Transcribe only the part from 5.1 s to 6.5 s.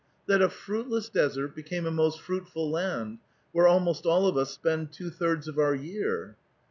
thirds of our year."